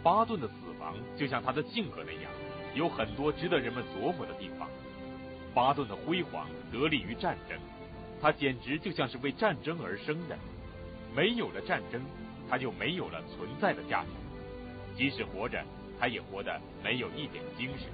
[0.02, 2.30] 巴顿的死亡就像他的性格那样，
[2.74, 4.66] 有很多值得人们琢磨的地方。
[5.52, 7.58] 巴顿的辉煌得力于战争，
[8.22, 10.38] 他简直就像是为战争而生的。
[11.14, 12.00] 没有了战争，
[12.48, 14.08] 他就没有了存在的价值。
[14.96, 15.62] 即使活着，
[15.98, 17.88] 他也活得没有一点精神。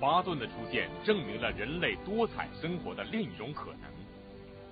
[0.00, 3.90] 巴顿的出现证明了人类多彩生活的另一种可能，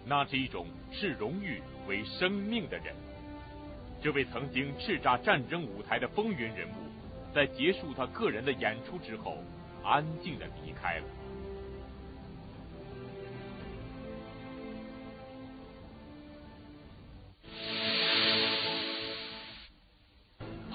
[0.05, 2.95] 那是一种视荣誉为生命的人。
[4.03, 9.39] 这位曾经叱咤战争舞台的风云人物，在结束他个人的演出之后，
[9.85, 11.05] 安静的离开了。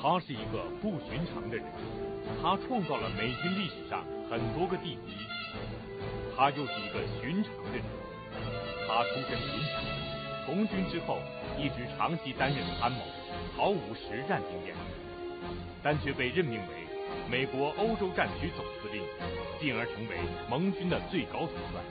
[0.07, 1.65] 他是一个不寻常的人，
[2.39, 4.97] 他创造了美军历史上很多个第一。
[6.37, 7.83] 他又是一个寻常的人，
[8.87, 11.17] 他出身贫穷，从军之后
[11.57, 12.99] 一直长期担任参谋，
[13.57, 14.75] 毫无实战经验，
[15.81, 16.85] 但却被任命为
[17.27, 19.01] 美国欧洲战区总司令，
[19.59, 21.81] 进而成为盟军的最高统帅，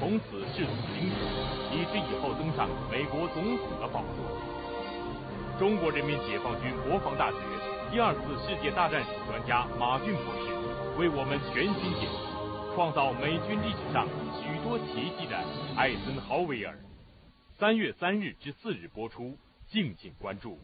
[0.00, 1.14] 从此仕途清楚，
[1.70, 4.51] 以致以后登上美国总统的宝座。
[5.58, 7.36] 中国人民解放军国防大学
[7.90, 10.48] 第二次世界大战史专家马俊博士
[10.98, 14.08] 为我们全新解读创造美军历史上
[14.40, 15.36] 许多奇迹的
[15.76, 16.74] 艾森豪威尔。
[17.58, 19.36] 三月三日至四日播出，
[19.68, 20.58] 敬请关注。